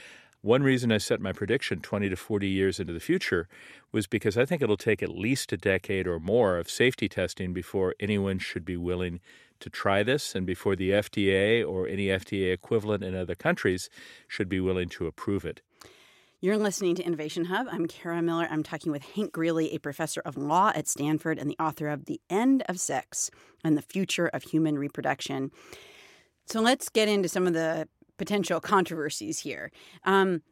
one 0.42 0.64
reason 0.64 0.92
I 0.92 0.98
set 0.98 1.22
my 1.22 1.34
prediction 1.34 1.82
20 1.82 2.10
to 2.10 2.16
40 2.16 2.48
years 2.48 2.80
into 2.80 2.94
the 2.94 3.00
future 3.00 3.48
was 3.92 4.08
because 4.08 4.38
I 4.38 4.46
think 4.46 4.62
it'll 4.62 4.76
take 4.76 5.04
at 5.04 5.10
least 5.10 5.54
a 5.54 5.58
decade 5.58 6.08
or 6.08 6.20
more 6.20 6.58
of 6.58 6.70
safety 6.70 7.08
testing 7.08 7.54
before 7.54 7.94
anyone 8.00 8.40
should 8.40 8.66
be 8.66 8.78
willing 8.78 9.20
to 9.60 9.70
try 9.70 10.02
this 10.02 10.34
and 10.34 10.46
before 10.46 10.76
the 10.76 10.90
FDA 10.90 11.64
or 11.68 11.88
any 11.88 12.08
FDA 12.08 12.52
equivalent 12.52 13.04
in 13.04 13.16
other 13.16 13.36
countries 13.36 13.90
should 14.28 14.50
be 14.50 14.60
willing 14.60 14.90
to 14.90 15.06
approve 15.06 15.46
it. 15.46 15.62
You're 16.40 16.58
listening 16.58 16.96
to 16.96 17.04
Innovation 17.04 17.46
Hub. 17.46 17.68
I'm 17.72 17.86
Kara 17.86 18.20
Miller. 18.24 18.48
I'm 18.50 18.64
talking 18.64 18.92
with 18.92 19.04
Hank 19.04 19.32
Greely, 19.32 19.76
a 19.76 19.80
professor 19.80 20.24
of 20.26 20.38
law 20.38 20.72
at 20.74 20.88
Stanford 20.88 21.38
and 21.38 21.48
the 21.48 21.58
author 21.60 21.88
of 21.88 22.06
The 22.06 22.20
End 22.32 22.64
of 22.68 22.80
Sex 22.80 23.30
and 23.64 23.78
the 23.78 23.84
Future 23.84 24.28
of 24.28 24.42
Human 24.42 24.80
Reproduction. 24.80 25.52
So 26.48 26.60
let's 26.60 26.90
get 26.90 27.08
into 27.08 27.30
some 27.30 27.46
of 27.46 27.54
the 27.54 27.88
potential 28.22 28.60
controversies 28.60 29.40
here. 29.40 29.72
Um, 30.04 30.44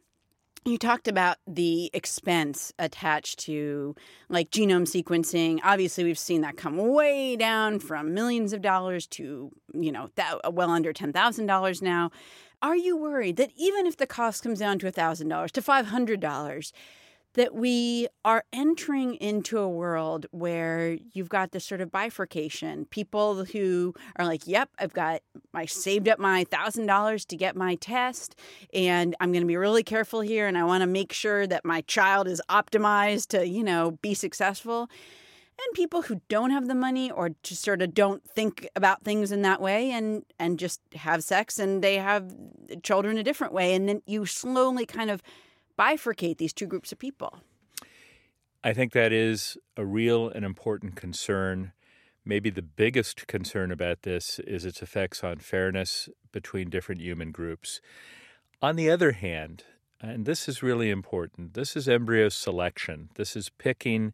you 0.64 0.76
talked 0.76 1.06
about 1.06 1.36
the 1.46 1.88
expense 1.94 2.72
attached 2.80 3.38
to 3.46 3.94
like 4.28 4.50
genome 4.50 4.88
sequencing. 4.88 5.60
Obviously, 5.62 6.02
we've 6.02 6.18
seen 6.18 6.40
that 6.40 6.56
come 6.56 6.76
way 6.76 7.36
down 7.36 7.78
from 7.78 8.12
millions 8.12 8.52
of 8.52 8.60
dollars 8.60 9.06
to, 9.06 9.52
you 9.72 9.92
know, 9.92 10.10
well 10.50 10.70
under 10.70 10.92
$10,000 10.92 11.82
now. 11.82 12.10
Are 12.60 12.76
you 12.76 12.96
worried 12.96 13.36
that 13.36 13.52
even 13.56 13.86
if 13.86 13.98
the 13.98 14.06
cost 14.06 14.42
comes 14.42 14.58
down 14.58 14.80
to 14.80 14.90
$1,000 14.90 15.50
to 15.52 15.62
$500, 15.62 16.72
that 17.34 17.54
we 17.54 18.08
are 18.24 18.44
entering 18.52 19.14
into 19.14 19.58
a 19.58 19.68
world 19.68 20.26
where 20.32 20.98
you've 21.12 21.28
got 21.28 21.52
this 21.52 21.64
sort 21.64 21.80
of 21.80 21.90
bifurcation. 21.90 22.86
People 22.86 23.44
who 23.44 23.94
are 24.16 24.26
like, 24.26 24.46
yep, 24.46 24.68
I've 24.78 24.92
got, 24.92 25.22
I 25.54 25.66
saved 25.66 26.08
up 26.08 26.18
my 26.18 26.44
$1,000 26.44 27.26
to 27.26 27.36
get 27.36 27.54
my 27.54 27.76
test, 27.76 28.34
and 28.74 29.14
I'm 29.20 29.30
going 29.30 29.42
to 29.42 29.48
be 29.48 29.56
really 29.56 29.84
careful 29.84 30.20
here, 30.20 30.48
and 30.48 30.58
I 30.58 30.64
want 30.64 30.82
to 30.82 30.88
make 30.88 31.12
sure 31.12 31.46
that 31.46 31.64
my 31.64 31.82
child 31.82 32.26
is 32.26 32.42
optimized 32.50 33.28
to, 33.28 33.46
you 33.46 33.62
know, 33.62 33.92
be 34.02 34.14
successful. 34.14 34.90
And 35.62 35.74
people 35.74 36.02
who 36.02 36.22
don't 36.28 36.50
have 36.50 36.68
the 36.68 36.74
money 36.74 37.10
or 37.10 37.32
just 37.42 37.62
sort 37.62 37.82
of 37.82 37.92
don't 37.92 38.24
think 38.24 38.66
about 38.74 39.04
things 39.04 39.30
in 39.30 39.42
that 39.42 39.60
way 39.60 39.90
and, 39.90 40.24
and 40.38 40.58
just 40.58 40.80
have 40.94 41.22
sex 41.22 41.58
and 41.58 41.84
they 41.84 41.96
have 41.96 42.34
children 42.82 43.18
a 43.18 43.22
different 43.22 43.52
way. 43.52 43.74
And 43.74 43.86
then 43.86 44.00
you 44.06 44.24
slowly 44.24 44.86
kind 44.86 45.10
of 45.10 45.22
bifurcate 45.80 46.36
these 46.36 46.52
two 46.52 46.66
groups 46.66 46.92
of 46.92 46.98
people? 46.98 47.38
I 48.62 48.74
think 48.74 48.92
that 48.92 49.12
is 49.12 49.56
a 49.76 49.84
real 49.84 50.28
and 50.28 50.44
important 50.44 50.94
concern. 50.96 51.72
Maybe 52.24 52.50
the 52.50 52.62
biggest 52.62 53.26
concern 53.26 53.72
about 53.72 54.02
this 54.02 54.38
is 54.40 54.66
its 54.66 54.82
effects 54.82 55.24
on 55.24 55.38
fairness 55.38 56.10
between 56.32 56.68
different 56.68 57.00
human 57.00 57.32
groups. 57.32 57.80
On 58.60 58.76
the 58.76 58.90
other 58.90 59.12
hand, 59.12 59.64
and 60.02 60.26
this 60.26 60.46
is 60.48 60.62
really 60.62 60.90
important, 60.90 61.54
this 61.54 61.74
is 61.74 61.88
embryo 61.88 62.28
selection. 62.28 63.08
This 63.14 63.34
is 63.34 63.48
picking 63.48 64.12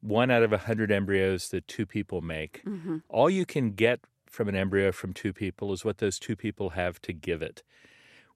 one 0.00 0.30
out 0.30 0.42
of 0.42 0.52
a 0.52 0.58
hundred 0.58 0.90
embryos 0.90 1.50
that 1.50 1.68
two 1.68 1.84
people 1.84 2.22
make. 2.22 2.62
Mm-hmm. 2.64 2.98
All 3.10 3.28
you 3.28 3.44
can 3.44 3.72
get 3.72 4.00
from 4.26 4.48
an 4.48 4.56
embryo 4.56 4.90
from 4.90 5.12
two 5.12 5.34
people 5.34 5.72
is 5.72 5.84
what 5.84 5.98
those 5.98 6.18
two 6.18 6.36
people 6.36 6.70
have 6.70 7.00
to 7.02 7.12
give 7.12 7.42
it. 7.42 7.62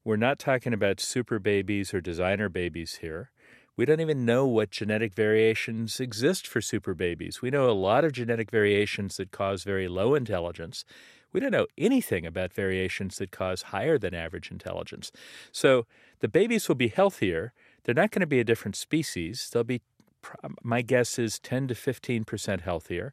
We're 0.05 0.17
not 0.17 0.39
talking 0.39 0.73
about 0.73 1.01
super 1.01 1.39
babies 1.39 1.93
or 1.93 2.01
designer 2.01 2.49
babies 2.49 2.97
here. 2.97 3.31
We 3.77 3.85
don't 3.85 4.01
even 4.01 4.25
know 4.25 4.47
what 4.47 4.71
genetic 4.71 5.15
variations 5.15 6.01
exist 6.01 6.47
for 6.47 6.61
super 6.61 6.95
babies. 6.95 7.41
We 7.41 7.51
know 7.51 7.71
a 7.71 7.73
lot 7.73 8.05
of 8.05 8.13
genetic 8.13 8.51
variations 8.51 9.17
that 9.19 9.31
cause 9.31 9.63
very 9.63 9.87
low 9.87 10.15
intelligence. 10.17 10.85
We 11.33 11.41
don't 11.41 11.53
know 11.53 11.67
anything 11.77 12.27
about 12.27 12.53
variations 12.53 13.19
that 13.19 13.31
cause 13.31 13.63
higher 13.63 13.99
than 13.99 14.15
average 14.15 14.51
intelligence. 14.51 15.13
So 15.53 15.87
the 16.21 16.29
babies 16.29 16.69
will 16.69 16.75
be 16.75 16.89
healthier. 16.89 17.53
They're 17.85 17.95
not 17.95 18.11
going 18.11 18.21
to 18.21 18.27
be 18.27 18.41
a 18.41 18.45
different 18.45 18.77
species. 18.77 19.49
They'll 19.53 19.63
be, 19.63 19.83
my 20.63 20.83
guess 20.83 21.19
is, 21.19 21.39
10 21.39 21.69
to 21.69 21.75
15% 21.75 22.63
healthier. 22.63 23.13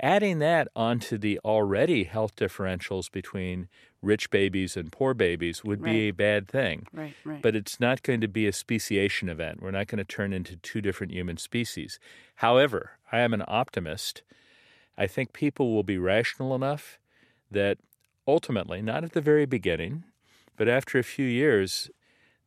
Adding 0.00 0.38
that 0.38 0.68
onto 0.76 1.18
the 1.18 1.40
already 1.44 2.04
health 2.04 2.36
differentials 2.36 3.10
between 3.10 3.68
rich 4.00 4.30
babies 4.30 4.76
and 4.76 4.92
poor 4.92 5.12
babies 5.12 5.64
would 5.64 5.82
right. 5.82 5.92
be 5.92 5.98
a 6.08 6.10
bad 6.12 6.46
thing. 6.46 6.86
Right, 6.92 7.14
right. 7.24 7.42
But 7.42 7.56
it's 7.56 7.80
not 7.80 8.02
going 8.02 8.20
to 8.20 8.28
be 8.28 8.46
a 8.46 8.52
speciation 8.52 9.28
event. 9.28 9.60
We're 9.60 9.72
not 9.72 9.88
going 9.88 9.98
to 9.98 10.04
turn 10.04 10.32
into 10.32 10.56
two 10.56 10.80
different 10.80 11.12
human 11.12 11.36
species. 11.36 11.98
However, 12.36 12.92
I 13.10 13.20
am 13.20 13.34
an 13.34 13.42
optimist. 13.48 14.22
I 14.96 15.06
think 15.06 15.32
people 15.32 15.74
will 15.74 15.82
be 15.82 15.98
rational 15.98 16.54
enough 16.54 16.98
that 17.50 17.78
ultimately, 18.26 18.82
not 18.82 19.02
at 19.02 19.12
the 19.12 19.20
very 19.20 19.46
beginning, 19.46 20.04
but 20.56 20.68
after 20.68 20.98
a 20.98 21.04
few 21.04 21.26
years, 21.26 21.90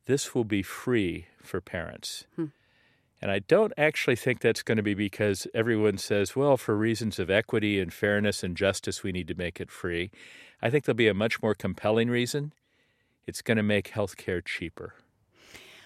this 0.06 0.34
will 0.34 0.44
be 0.44 0.62
free 0.62 1.26
for 1.42 1.60
parents. 1.60 2.26
Hmm. 2.36 2.46
And 3.22 3.30
I 3.30 3.38
don't 3.38 3.72
actually 3.78 4.16
think 4.16 4.40
that's 4.40 4.64
going 4.64 4.78
to 4.78 4.82
be 4.82 4.94
because 4.94 5.46
everyone 5.54 5.96
says, 5.96 6.34
well, 6.34 6.56
for 6.56 6.76
reasons 6.76 7.20
of 7.20 7.30
equity 7.30 7.78
and 7.78 7.92
fairness 7.92 8.42
and 8.42 8.56
justice, 8.56 9.04
we 9.04 9.12
need 9.12 9.28
to 9.28 9.36
make 9.36 9.60
it 9.60 9.70
free. 9.70 10.10
I 10.60 10.70
think 10.70 10.84
there'll 10.84 10.96
be 10.96 11.06
a 11.06 11.14
much 11.14 11.40
more 11.40 11.54
compelling 11.54 12.10
reason. 12.10 12.52
It's 13.24 13.40
going 13.40 13.58
to 13.58 13.62
make 13.62 13.92
healthcare 13.92 14.44
cheaper. 14.44 14.94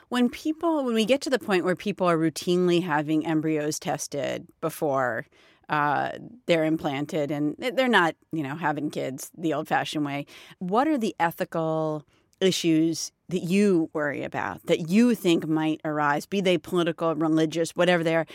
When 0.08 0.30
people, 0.30 0.82
when 0.82 0.94
we 0.94 1.04
get 1.04 1.20
to 1.22 1.30
the 1.30 1.38
point 1.38 1.66
where 1.66 1.76
people 1.76 2.08
are 2.08 2.16
routinely 2.16 2.82
having 2.82 3.26
embryos 3.26 3.78
tested 3.78 4.46
before 4.62 5.26
uh, 5.68 6.12
they're 6.46 6.64
implanted 6.64 7.30
and 7.30 7.54
they're 7.58 7.88
not, 7.88 8.14
you 8.32 8.44
know, 8.44 8.54
having 8.54 8.88
kids 8.88 9.30
the 9.36 9.52
old 9.52 9.68
fashioned 9.68 10.06
way, 10.06 10.24
what 10.58 10.88
are 10.88 10.96
the 10.96 11.14
ethical 11.20 12.06
issues 12.40 13.12
that 13.28 13.42
you 13.42 13.90
worry 13.92 14.22
about, 14.22 14.64
that 14.66 14.88
you 14.88 15.14
think 15.14 15.46
might 15.46 15.80
arise, 15.84 16.26
be 16.26 16.40
they 16.40 16.58
political, 16.58 17.14
religious, 17.14 17.72
whatever 17.72 18.04
they 18.04 18.16
are? 18.16 18.26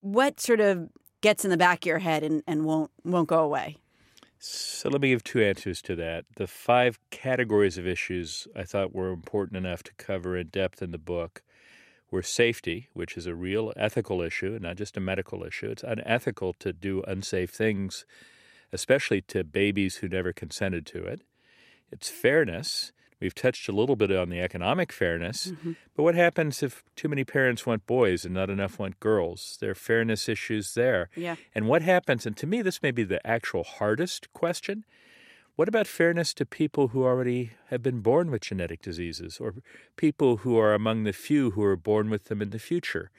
What 0.00 0.40
sort 0.40 0.60
of 0.60 0.88
gets 1.20 1.44
in 1.44 1.50
the 1.50 1.56
back 1.56 1.84
of 1.84 1.86
your 1.86 1.98
head 1.98 2.22
and, 2.22 2.42
and 2.46 2.64
won't 2.64 2.90
won't 3.04 3.28
go 3.28 3.40
away? 3.44 3.76
So 4.38 4.88
let 4.88 5.02
me 5.02 5.10
give 5.10 5.22
two 5.22 5.42
answers 5.42 5.82
to 5.82 5.94
that. 5.96 6.24
The 6.36 6.46
five 6.46 6.98
categories 7.10 7.76
of 7.76 7.86
issues 7.86 8.48
I 8.56 8.64
thought 8.64 8.94
were 8.94 9.12
important 9.12 9.58
enough 9.58 9.82
to 9.82 9.92
cover 9.98 10.34
in 10.34 10.46
depth 10.46 10.80
in 10.80 10.92
the 10.92 10.98
book 10.98 11.42
were 12.10 12.22
safety, 12.22 12.88
which 12.94 13.18
is 13.18 13.26
a 13.26 13.34
real 13.34 13.72
ethical 13.76 14.22
issue, 14.22 14.58
not 14.60 14.76
just 14.76 14.96
a 14.96 15.00
medical 15.00 15.44
issue. 15.44 15.70
It's 15.70 15.82
unethical 15.82 16.54
to 16.54 16.72
do 16.72 17.02
unsafe 17.06 17.50
things, 17.50 18.06
especially 18.72 19.20
to 19.22 19.44
babies 19.44 19.96
who 19.96 20.08
never 20.08 20.32
consented 20.32 20.86
to 20.86 21.04
it. 21.04 21.20
It's 21.92 22.08
fairness, 22.08 22.92
We've 23.20 23.34
touched 23.34 23.68
a 23.68 23.72
little 23.72 23.96
bit 23.96 24.10
on 24.10 24.30
the 24.30 24.40
economic 24.40 24.92
fairness, 24.92 25.48
mm-hmm. 25.48 25.72
but 25.94 26.02
what 26.02 26.14
happens 26.14 26.62
if 26.62 26.82
too 26.96 27.08
many 27.08 27.24
parents 27.24 27.66
want 27.66 27.86
boys 27.86 28.24
and 28.24 28.32
not 28.32 28.48
enough 28.48 28.78
want 28.78 28.98
girls? 28.98 29.58
There 29.60 29.70
are 29.70 29.74
fairness 29.74 30.28
issues 30.28 30.74
there. 30.74 31.10
Yeah. 31.14 31.36
And 31.54 31.68
what 31.68 31.82
happens, 31.82 32.24
and 32.24 32.36
to 32.38 32.46
me, 32.46 32.62
this 32.62 32.82
may 32.82 32.90
be 32.90 33.04
the 33.04 33.24
actual 33.26 33.64
hardest 33.64 34.32
question 34.32 34.84
what 35.60 35.68
about 35.68 35.86
fairness 35.86 36.32
to 36.32 36.46
people 36.46 36.88
who 36.88 37.04
already 37.04 37.50
have 37.68 37.82
been 37.82 38.00
born 38.00 38.30
with 38.30 38.40
genetic 38.40 38.80
diseases 38.80 39.36
or 39.38 39.56
people 39.96 40.38
who 40.38 40.56
are 40.56 40.72
among 40.72 41.04
the 41.04 41.12
few 41.12 41.50
who 41.50 41.62
are 41.62 41.76
born 41.76 42.08
with 42.08 42.24
them 42.24 42.40
in 42.40 42.48
the 42.48 42.58
future? 42.58 43.10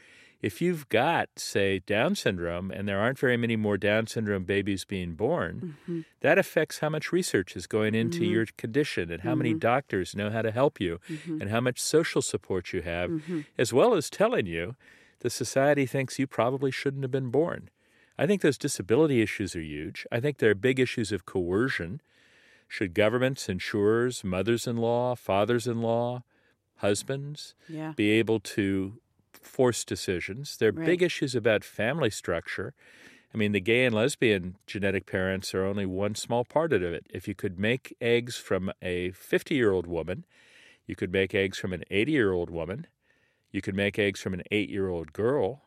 If 0.41 0.59
you've 0.59 0.89
got, 0.89 1.29
say, 1.37 1.79
Down 1.79 2.15
syndrome, 2.15 2.71
and 2.71 2.87
there 2.87 2.99
aren't 2.99 3.19
very 3.19 3.37
many 3.37 3.55
more 3.55 3.77
Down 3.77 4.07
syndrome 4.07 4.43
babies 4.43 4.85
being 4.85 5.13
born, 5.13 5.77
mm-hmm. 5.83 6.01
that 6.21 6.39
affects 6.39 6.79
how 6.79 6.89
much 6.89 7.11
research 7.11 7.55
is 7.55 7.67
going 7.67 7.93
into 7.93 8.21
mm-hmm. 8.21 8.31
your 8.31 8.45
condition 8.57 9.11
and 9.11 9.21
how 9.21 9.31
mm-hmm. 9.31 9.39
many 9.39 9.53
doctors 9.53 10.15
know 10.15 10.31
how 10.31 10.41
to 10.41 10.51
help 10.51 10.81
you 10.81 10.99
mm-hmm. 11.07 11.41
and 11.41 11.51
how 11.51 11.61
much 11.61 11.79
social 11.79 12.21
support 12.21 12.73
you 12.73 12.81
have, 12.81 13.09
mm-hmm. 13.09 13.41
as 13.57 13.71
well 13.71 13.93
as 13.93 14.09
telling 14.09 14.47
you 14.47 14.75
the 15.19 15.29
society 15.29 15.85
thinks 15.85 16.17
you 16.17 16.25
probably 16.25 16.71
shouldn't 16.71 17.03
have 17.03 17.11
been 17.11 17.29
born. 17.29 17.69
I 18.17 18.25
think 18.25 18.41
those 18.41 18.57
disability 18.57 19.21
issues 19.21 19.55
are 19.55 19.61
huge. 19.61 20.05
I 20.11 20.19
think 20.19 20.37
there 20.37 20.51
are 20.51 20.55
big 20.55 20.79
issues 20.79 21.11
of 21.11 21.25
coercion. 21.25 22.01
Should 22.67 22.93
governments, 22.93 23.47
insurers, 23.47 24.23
mothers 24.23 24.65
in 24.65 24.77
law, 24.77 25.15
fathers 25.15 25.67
in 25.67 25.81
law, 25.81 26.23
husbands 26.77 27.53
yeah. 27.69 27.93
be 27.95 28.11
able 28.11 28.39
to 28.39 28.99
forced 29.33 29.87
decisions. 29.87 30.57
There 30.57 30.69
are 30.69 30.73
right. 30.73 30.85
big 30.85 31.01
issues 31.01 31.35
about 31.35 31.63
family 31.63 32.09
structure. 32.09 32.73
I 33.33 33.37
mean, 33.37 33.53
the 33.53 33.61
gay 33.61 33.85
and 33.85 33.95
lesbian 33.95 34.57
genetic 34.67 35.05
parents 35.05 35.53
are 35.55 35.65
only 35.65 35.85
one 35.85 36.15
small 36.15 36.43
part 36.43 36.73
of 36.73 36.81
it. 36.83 37.05
If 37.09 37.27
you 37.27 37.35
could 37.35 37.57
make 37.57 37.95
eggs 38.01 38.35
from 38.35 38.71
a 38.81 39.11
50 39.11 39.55
year 39.55 39.71
old 39.71 39.87
woman, 39.87 40.25
you 40.85 40.95
could 40.95 41.11
make 41.11 41.33
eggs 41.33 41.57
from 41.57 41.71
an 41.71 41.83
80 41.89 42.11
year 42.11 42.31
old 42.31 42.49
woman, 42.49 42.87
you 43.51 43.61
could 43.61 43.75
make 43.75 43.99
eggs 43.99 44.21
from 44.21 44.33
an 44.33 44.43
eight 44.51 44.69
year 44.69 44.89
old 44.89 45.13
girl, 45.13 45.63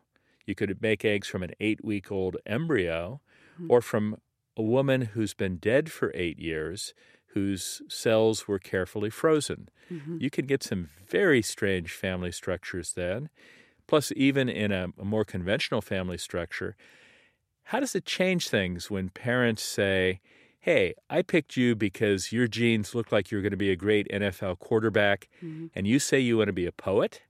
you 0.47 0.55
could 0.55 0.81
make 0.81 1.05
eggs 1.05 1.29
from 1.29 1.43
an 1.43 1.53
eight 1.61 1.85
week 1.85 2.11
old 2.11 2.37
embryo, 2.47 3.21
mm-hmm. 3.55 3.71
or 3.71 3.81
from 3.81 4.19
a 4.57 4.63
woman 4.63 5.03
who's 5.15 5.35
been 5.35 5.57
dead 5.57 5.91
for 5.91 6.13
eight 6.15 6.39
years 6.39 6.95
whose 7.35 7.83
cells 7.89 8.49
were 8.49 8.61
carefully 8.61 9.11
frozen. 9.11 9.69
Mm-hmm. 9.93 10.19
You 10.21 10.31
can 10.31 10.47
get 10.47 10.63
some 10.63 10.89
very 11.07 11.43
strange 11.43 11.93
family 11.93 12.33
structures 12.33 12.93
then. 12.93 13.29
Plus, 13.87 14.13
even 14.17 14.49
in 14.49 14.73
a, 14.73 14.89
a 14.99 15.05
more 15.05 15.25
conventional 15.25 15.83
family 15.83 16.17
structure, 16.17 16.77
how 17.65 17.81
does 17.81 17.95
it 17.95 18.07
change 18.07 18.49
things 18.49 18.91
when 18.91 19.09
parents 19.11 19.63
say, 19.63 20.21
Hey, 20.61 20.95
I 21.11 21.21
picked 21.21 21.59
you 21.59 21.75
because 21.75 22.33
your 22.33 22.47
genes 22.47 22.95
look 22.95 23.13
like 23.13 23.31
you're 23.31 23.43
going 23.43 23.51
to 23.51 23.57
be 23.57 23.71
a 23.71 23.77
great 23.77 24.09
NFL 24.09 24.61
quarterback, 24.61 25.29
mm-hmm. 25.43 25.67
and 25.75 25.87
you 25.87 25.99
say 25.99 26.19
you 26.19 26.39
want 26.39 26.47
to 26.47 26.55
be 26.55 26.65
a 26.65 26.73
poet? 26.73 27.21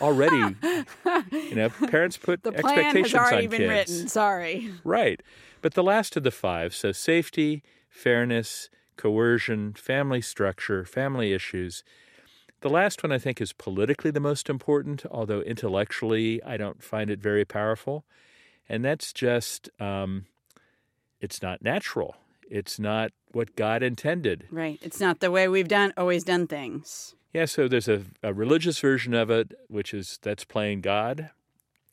Already, 0.00 0.56
you 1.32 1.54
know, 1.54 1.68
parents 1.68 2.16
put 2.16 2.42
the 2.42 2.50
plan 2.50 2.78
expectations 2.78 3.12
has 3.12 3.20
already 3.20 3.46
on 3.46 3.50
been 3.50 3.60
kids. 3.60 3.92
Written. 3.92 4.08
Sorry. 4.08 4.72
Right. 4.82 5.20
But 5.60 5.74
the 5.74 5.82
last 5.84 6.16
of 6.16 6.24
the 6.24 6.30
five, 6.32 6.74
so 6.74 6.90
safety, 6.90 7.62
fairness, 7.88 8.70
coercion, 9.02 9.72
family 9.72 10.20
structure, 10.20 10.84
family 10.84 11.32
issues, 11.32 11.82
the 12.60 12.70
last 12.70 13.02
one 13.02 13.10
I 13.10 13.18
think 13.18 13.40
is 13.40 13.52
politically 13.52 14.12
the 14.12 14.20
most 14.20 14.48
important, 14.48 15.04
although 15.10 15.40
intellectually 15.40 16.40
I 16.44 16.56
don't 16.56 16.84
find 16.84 17.10
it 17.10 17.18
very 17.18 17.44
powerful. 17.44 18.04
And 18.68 18.84
that's 18.84 19.12
just 19.12 19.68
um, 19.80 20.26
it's 21.20 21.42
not 21.42 21.62
natural. 21.62 22.14
It's 22.48 22.78
not 22.78 23.10
what 23.32 23.56
God 23.56 23.82
intended. 23.82 24.46
Right. 24.52 24.78
It's 24.82 25.00
not 25.00 25.18
the 25.18 25.32
way 25.32 25.48
we've 25.48 25.66
done 25.66 25.92
always 25.96 26.22
done 26.22 26.46
things. 26.46 27.16
Yeah, 27.32 27.46
so 27.46 27.66
there's 27.66 27.88
a, 27.88 28.02
a 28.22 28.32
religious 28.32 28.78
version 28.78 29.14
of 29.14 29.30
it, 29.30 29.52
which 29.66 29.92
is 29.92 30.20
that's 30.22 30.44
playing 30.44 30.82
God. 30.82 31.30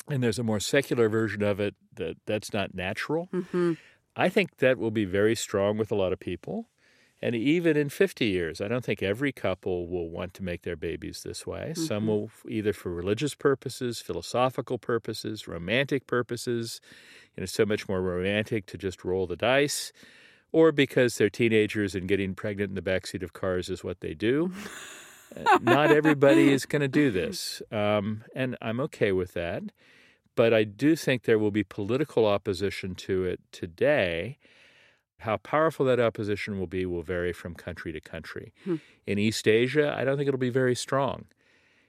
And 0.07 0.21
there's 0.21 0.37
a 0.37 0.43
more 0.43 0.59
secular 0.59 1.09
version 1.09 1.41
of 1.41 1.59
it 1.59 1.73
that 1.95 2.17
that's 2.27 2.53
not 2.53 2.75
natural. 2.75 3.29
Mm-hmm. 3.33 3.73
I 4.15 4.29
think 4.29 4.57
that 4.57 4.77
will 4.77 4.91
be 4.91 5.05
very 5.05 5.35
strong 5.35 5.77
with 5.77 5.91
a 5.91 5.95
lot 5.95 6.13
of 6.13 6.19
people. 6.19 6.67
And 7.21 7.35
even 7.35 7.75
in 7.75 7.89
50 7.89 8.25
years, 8.25 8.61
I 8.61 8.69
don't 8.69 8.83
think 8.83 9.03
every 9.03 9.33
couple 9.33 9.87
will 9.87 10.09
want 10.09 10.33
to 10.35 10.43
make 10.43 10.61
their 10.61 10.77
babies 10.77 11.23
this 11.23 11.45
way. 11.45 11.73
Mm-hmm. 11.73 11.83
Some 11.83 12.07
will 12.07 12.31
either 12.47 12.71
for 12.71 12.93
religious 12.93 13.35
purposes, 13.35 13.99
philosophical 13.99 14.77
purposes, 14.77 15.47
romantic 15.47 16.07
purposes. 16.07 16.79
You 17.35 17.41
know, 17.41 17.45
so 17.45 17.65
much 17.65 17.89
more 17.89 18.01
romantic 18.01 18.65
to 18.67 18.77
just 18.77 19.03
roll 19.03 19.27
the 19.27 19.35
dice, 19.35 19.91
or 20.51 20.71
because 20.71 21.17
they're 21.17 21.29
teenagers 21.29 21.93
and 21.93 22.07
getting 22.07 22.35
pregnant 22.35 22.69
in 22.69 22.75
the 22.75 22.81
backseat 22.81 23.21
of 23.21 23.33
cars 23.33 23.69
is 23.69 23.83
what 23.83 23.99
they 23.99 24.13
do. 24.13 24.51
Uh, 25.35 25.59
not 25.61 25.91
everybody 25.91 26.51
is 26.51 26.65
going 26.65 26.81
to 26.81 26.87
do 26.87 27.11
this, 27.11 27.61
um, 27.71 28.23
and 28.33 28.57
I'm 28.61 28.79
okay 28.79 29.11
with 29.11 29.33
that. 29.33 29.63
But 30.35 30.53
I 30.53 30.63
do 30.63 30.95
think 30.95 31.23
there 31.23 31.37
will 31.37 31.51
be 31.51 31.63
political 31.63 32.25
opposition 32.25 32.95
to 32.95 33.25
it 33.25 33.41
today 33.51 34.37
how 35.19 35.37
powerful 35.37 35.85
that 35.85 35.99
opposition 35.99 36.59
will 36.59 36.67
be 36.67 36.85
will 36.85 37.03
vary 37.03 37.33
from 37.33 37.53
country 37.53 37.91
to 37.91 37.99
country. 37.99 38.53
Hmm. 38.63 38.75
In 39.05 39.19
East 39.19 39.47
Asia, 39.47 39.95
I 39.97 40.03
don't 40.03 40.17
think 40.17 40.27
it'll 40.27 40.37
be 40.37 40.49
very 40.49 40.75
strong. 40.75 41.25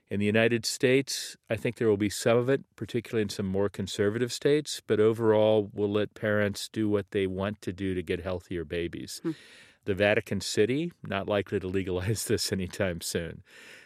In 0.09 0.19
the 0.19 0.25
United 0.25 0.65
States, 0.65 1.37
I 1.49 1.55
think 1.55 1.77
there 1.77 1.87
will 1.87 1.95
be 1.95 2.09
some 2.09 2.37
of 2.37 2.49
it, 2.49 2.63
particularly 2.75 3.21
in 3.21 3.29
some 3.29 3.45
more 3.45 3.69
conservative 3.69 4.33
states, 4.33 4.81
but 4.85 4.99
overall, 4.99 5.69
we'll 5.73 5.91
let 5.91 6.13
parents 6.13 6.67
do 6.67 6.89
what 6.89 7.11
they 7.11 7.27
want 7.27 7.61
to 7.61 7.71
do 7.71 7.93
to 7.93 8.03
get 8.03 8.21
healthier 8.21 8.65
babies. 8.65 9.21
Hmm. 9.23 9.31
The 9.85 9.93
Vatican 9.93 10.41
City, 10.41 10.91
not 11.01 11.27
likely 11.27 11.59
to 11.59 11.67
legalize 11.67 12.25
this 12.27 12.51
anytime 12.51 12.99
soon. 12.99 13.43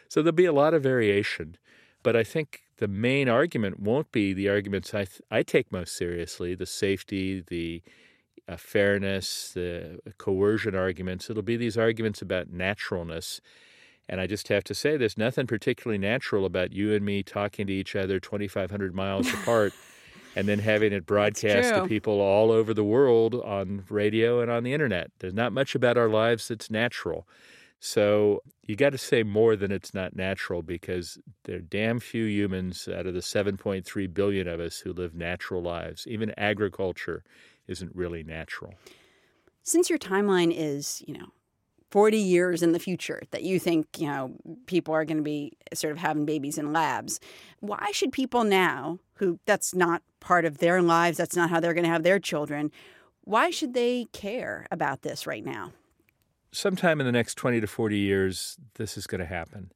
So 0.10 0.22
there'll 0.22 0.34
be 0.36 0.46
a 0.46 0.54
lot 0.54 0.74
of 0.74 0.82
variation. 0.84 1.58
But 2.02 2.16
I 2.16 2.24
think 2.24 2.62
the 2.78 2.88
main 2.88 3.30
argument 3.30 3.80
won't 3.80 4.12
be 4.12 4.34
the 4.34 4.50
arguments 4.50 4.94
I, 4.94 5.06
th- 5.06 5.22
I 5.32 5.44
take 5.44 5.72
most 5.72 5.96
seriously 5.96 6.56
the 6.56 6.66
safety, 6.66 7.44
the 7.46 7.82
uh, 8.48 8.58
fairness, 8.58 9.52
the 9.54 10.00
coercion 10.18 10.76
arguments. 10.76 11.30
It'll 11.30 11.44
be 11.44 11.58
these 11.58 11.78
arguments 11.78 12.22
about 12.22 12.50
naturalness. 12.50 13.42
And 14.08 14.22
I 14.22 14.28
just 14.28 14.50
have 14.50 14.64
to 14.66 14.76
say, 14.76 14.98
there's 14.98 15.18
nothing 15.18 15.48
particularly 15.48 15.98
natural 15.98 16.46
about 16.46 16.72
you 16.72 16.94
and 16.94 17.04
me 17.04 17.24
talking 17.24 17.66
to 17.68 17.74
each 17.74 17.96
other 17.96 18.20
2,500 18.20 18.94
miles 18.94 19.34
apart 19.34 19.74
and 20.36 20.48
then 20.48 20.60
having 20.60 20.94
it 20.94 21.06
broadcast 21.06 21.74
to 21.74 21.88
people 21.88 22.22
all 22.22 22.52
over 22.52 22.74
the 22.74 22.84
world 22.84 23.36
on 23.36 23.84
radio 23.90 24.42
and 24.42 24.52
on 24.52 24.64
the 24.64 24.74
internet. 24.74 25.12
There's 25.20 25.34
not 25.34 25.54
much 25.54 25.74
about 25.74 25.98
our 25.98 26.10
lives 26.10 26.50
that's 26.50 26.70
natural. 26.70 27.28
So 27.80 28.42
you 28.64 28.76
got 28.76 28.92
to 28.92 28.98
say 28.98 29.24
more 29.24 29.56
than 29.56 29.72
it's 29.72 29.94
not 29.94 30.16
natural 30.16 30.62
because 30.62 31.18
there 31.44 31.58
are 31.58 31.62
damn 31.62 32.00
few 32.00 32.26
humans 32.26 32.88
out 32.88 33.06
of 33.06 33.14
the 33.14 33.20
7.3 33.20 34.14
billion 34.14 34.48
of 34.48 34.60
us 34.60 34.80
who 34.80 34.94
live 34.94 35.14
natural 35.14 35.62
lives. 35.62 36.06
Even 36.08 36.34
agriculture 36.38 37.24
isn't 37.68 37.96
really 37.96 38.24
natural. 38.24 38.76
Since 39.64 39.90
your 39.90 40.00
timeline 40.00 40.54
is, 40.56 41.02
you 41.08 41.18
know, 41.18 41.28
40 41.92 42.18
years 42.18 42.62
in 42.62 42.72
the 42.72 42.80
future 42.80 43.22
that 43.32 43.44
you 43.44 43.60
think, 43.60 43.88
you 43.98 44.08
know, 44.08 44.36
people 44.66 44.94
are 44.94 45.06
going 45.06 45.18
to 45.18 45.24
be 45.24 45.54
sort 45.74 45.92
of 45.92 45.98
having 45.98 46.26
babies 46.26 46.58
in 46.58 46.74
labs, 46.74 47.20
why 47.60 47.92
should 47.94 48.12
people 48.12 48.44
now 48.44 49.00
who 49.16 49.40
that's 49.46 49.74
not 49.74 50.02
part 50.20 50.46
of 50.46 50.58
their 50.58 50.82
lives, 50.82 51.18
that's 51.18 51.36
not 51.36 51.50
how 51.50 51.60
they're 51.60 51.74
going 51.74 51.86
to 51.86 51.90
have 51.90 52.04
their 52.04 52.20
children, 52.20 52.72
why 53.22 53.50
should 53.50 53.74
they 53.74 54.06
care 54.12 54.68
about 54.72 55.04
this 55.04 55.26
right 55.26 55.46
now? 55.46 55.72
Sometime 56.52 57.00
in 57.00 57.06
the 57.06 57.12
next 57.12 57.36
20 57.36 57.62
to 57.62 57.68
40 57.68 57.98
years, 57.98 58.58
this 58.76 58.98
is 58.98 59.08
going 59.08 59.20
to 59.20 59.26
happen. 59.26 59.72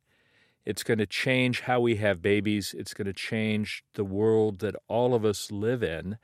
It's 0.65 0.84
going 0.84 1.00
to 1.00 1.05
change 1.05 1.62
how 1.62 1.79
we 1.79 1.96
have 1.96 2.22
babies. 2.22 2.75
It's 2.77 2.93
going 2.93 3.08
to 3.08 3.13
change 3.13 3.84
the 3.96 4.03
world 4.03 4.60
that 4.60 4.75
all 4.88 5.15
of 5.15 5.25
us 5.25 5.51
live 5.51 5.81
in. 5.81 6.17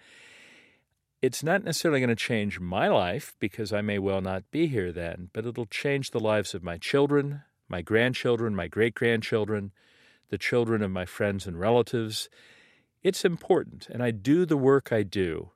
It's 1.21 1.43
not 1.43 1.63
necessarily 1.63 1.99
going 2.01 2.09
to 2.09 2.15
change 2.15 2.59
my 2.59 2.87
life 2.87 3.35
because 3.39 3.73
I 3.73 3.81
may 3.81 3.99
well 3.99 4.21
not 4.21 4.49
be 4.51 4.67
here 4.67 4.91
then, 4.91 5.29
but 5.33 5.45
it'll 5.45 5.65
change 5.65 6.11
the 6.11 6.19
lives 6.19 6.53
of 6.53 6.63
my 6.63 6.77
children, 6.77 7.41
my 7.67 7.81
grandchildren, 7.81 8.55
my 8.55 8.67
great 8.67 8.93
grandchildren, 8.93 9.71
the 10.29 10.37
children 10.37 10.81
of 10.81 10.91
my 10.91 11.05
friends 11.05 11.47
and 11.47 11.59
relatives. 11.59 12.29
It's 13.01 13.25
important, 13.25 13.87
and 13.89 14.03
I 14.03 14.11
do 14.11 14.45
the 14.45 14.57
work 14.57 14.91
I 14.91 15.03
do 15.03 15.51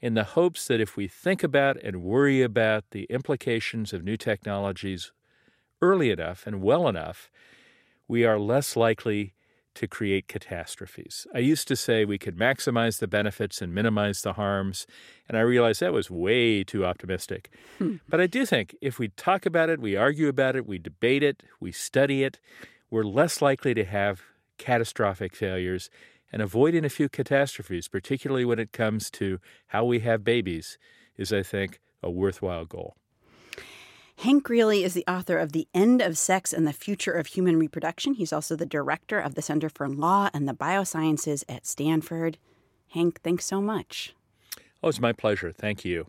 in 0.00 0.14
the 0.14 0.24
hopes 0.24 0.66
that 0.66 0.80
if 0.80 0.96
we 0.96 1.08
think 1.08 1.42
about 1.42 1.76
and 1.82 2.02
worry 2.02 2.42
about 2.42 2.84
the 2.90 3.04
implications 3.04 3.92
of 3.92 4.04
new 4.04 4.16
technologies 4.16 5.12
early 5.82 6.10
enough 6.10 6.46
and 6.46 6.62
well 6.62 6.88
enough, 6.88 7.30
we 8.08 8.24
are 8.24 8.38
less 8.38 8.76
likely 8.76 9.34
to 9.80 9.88
create 9.88 10.28
catastrophes. 10.28 11.26
I 11.34 11.38
used 11.38 11.66
to 11.68 11.74
say 11.74 12.04
we 12.04 12.18
could 12.18 12.36
maximize 12.36 12.98
the 12.98 13.08
benefits 13.08 13.62
and 13.62 13.74
minimize 13.74 14.20
the 14.20 14.34
harms, 14.34 14.86
and 15.26 15.38
I 15.38 15.40
realized 15.40 15.80
that 15.80 15.94
was 15.94 16.10
way 16.10 16.62
too 16.62 16.84
optimistic. 16.84 17.48
Hmm. 17.78 17.96
But 18.06 18.20
I 18.20 18.26
do 18.26 18.44
think 18.44 18.76
if 18.82 18.98
we 18.98 19.08
talk 19.08 19.46
about 19.46 19.70
it, 19.70 19.80
we 19.80 19.96
argue 19.96 20.28
about 20.28 20.54
it, 20.54 20.66
we 20.66 20.76
debate 20.76 21.22
it, 21.22 21.42
we 21.60 21.72
study 21.72 22.22
it, 22.24 22.38
we're 22.90 23.04
less 23.04 23.40
likely 23.40 23.72
to 23.72 23.86
have 23.86 24.20
catastrophic 24.58 25.34
failures 25.34 25.88
and 26.30 26.42
avoiding 26.42 26.84
a 26.84 26.90
few 26.90 27.08
catastrophes, 27.08 27.88
particularly 27.88 28.44
when 28.44 28.58
it 28.58 28.72
comes 28.72 29.10
to 29.12 29.38
how 29.68 29.86
we 29.86 30.00
have 30.00 30.22
babies, 30.22 30.76
is, 31.16 31.32
I 31.32 31.42
think, 31.42 31.80
a 32.02 32.10
worthwhile 32.10 32.66
goal. 32.66 32.96
Hank 34.20 34.44
Greely 34.44 34.84
is 34.84 34.92
the 34.92 35.06
author 35.08 35.38
of 35.38 35.52
The 35.52 35.66
End 35.72 36.02
of 36.02 36.18
Sex 36.18 36.52
and 36.52 36.66
the 36.66 36.74
Future 36.74 37.12
of 37.12 37.28
Human 37.28 37.58
Reproduction. 37.58 38.12
He's 38.12 38.34
also 38.34 38.54
the 38.54 38.66
director 38.66 39.18
of 39.18 39.34
the 39.34 39.40
Center 39.40 39.70
for 39.70 39.88
Law 39.88 40.28
and 40.34 40.46
the 40.46 40.52
Biosciences 40.52 41.42
at 41.48 41.66
Stanford. 41.66 42.36
Hank, 42.88 43.22
thanks 43.22 43.46
so 43.46 43.62
much. 43.62 44.14
Oh, 44.82 44.90
it's 44.90 45.00
my 45.00 45.14
pleasure. 45.14 45.52
Thank 45.52 45.86
you. 45.86 46.06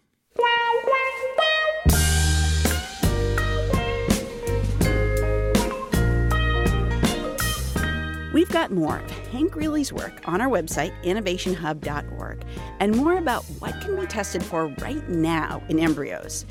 We've 8.34 8.50
got 8.50 8.72
more 8.74 9.00
of 9.00 9.10
Hank 9.28 9.54
Greely's 9.54 9.94
work 9.94 10.28
on 10.28 10.42
our 10.42 10.50
website, 10.50 10.92
innovationhub.org, 11.06 12.44
and 12.82 12.94
more 12.94 13.18
about 13.18 13.44
what 13.60 13.80
can 13.80 13.98
be 13.98 14.06
tested 14.06 14.44
for 14.44 14.68
right 14.82 15.08
now 15.08 15.64
in 15.70 15.80
embryos. 15.80 16.46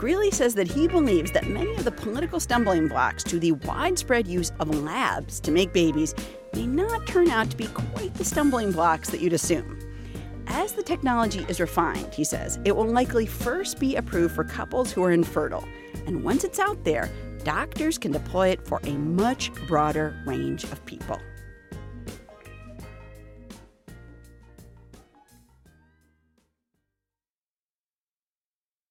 Greely 0.00 0.30
says 0.30 0.54
that 0.54 0.66
he 0.66 0.88
believes 0.88 1.30
that 1.32 1.46
many 1.46 1.74
of 1.74 1.84
the 1.84 1.90
political 1.90 2.40
stumbling 2.40 2.88
blocks 2.88 3.22
to 3.22 3.38
the 3.38 3.52
widespread 3.52 4.26
use 4.26 4.50
of 4.58 4.74
labs 4.80 5.38
to 5.40 5.50
make 5.50 5.74
babies 5.74 6.14
may 6.54 6.66
not 6.66 7.06
turn 7.06 7.28
out 7.28 7.50
to 7.50 7.56
be 7.58 7.66
quite 7.66 8.14
the 8.14 8.24
stumbling 8.24 8.72
blocks 8.72 9.10
that 9.10 9.20
you'd 9.20 9.34
assume. 9.34 9.78
As 10.46 10.72
the 10.72 10.82
technology 10.82 11.44
is 11.50 11.60
refined, 11.60 12.14
he 12.14 12.24
says, 12.24 12.58
it 12.64 12.74
will 12.74 12.86
likely 12.86 13.26
first 13.26 13.78
be 13.78 13.96
approved 13.96 14.34
for 14.34 14.42
couples 14.42 14.90
who 14.90 15.02
are 15.02 15.12
infertile. 15.12 15.68
And 16.06 16.24
once 16.24 16.44
it's 16.44 16.58
out 16.58 16.82
there, 16.82 17.10
doctors 17.44 17.98
can 17.98 18.10
deploy 18.10 18.48
it 18.48 18.66
for 18.66 18.80
a 18.84 18.92
much 18.92 19.52
broader 19.68 20.16
range 20.24 20.64
of 20.64 20.82
people. 20.86 21.20